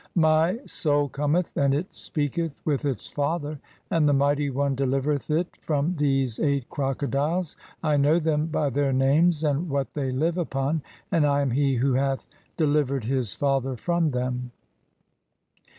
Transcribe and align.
[My] 0.15 0.57
soul 0.65 1.09
cometh 1.09 1.55
and 1.55 1.75
it 1.75 1.93
'speaketh 1.93 2.59
with 2.65 2.85
its 2.85 3.05
father, 3.05 3.59
and 3.91 4.09
the 4.09 4.13
Mighty 4.13 4.49
One 4.49 4.75
delivcreth 4.75 5.29
it 5.29 5.53
(2) 5.53 5.61
'from 5.61 5.95
these 5.95 6.39
eight: 6.39 6.67
crocodiles. 6.71 7.55
I 7.83 7.97
know 7.97 8.17
them 8.17 8.47
by 8.47 8.71
their 8.71 8.93
names 8.93 9.43
and 9.43 9.69
'[what] 9.69 9.93
they 9.93 10.11
live 10.11 10.39
upon, 10.39 10.81
and 11.11 11.23
I 11.23 11.41
am 11.41 11.51
he 11.51 11.75
who 11.75 11.93
hath 11.93 12.27
delivered 12.57 13.03
his 13.03 13.33
'father 13.33 13.75
from 13.75 14.09
them." 14.09 14.49